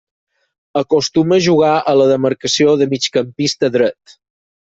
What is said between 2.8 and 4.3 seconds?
de migcampista dret.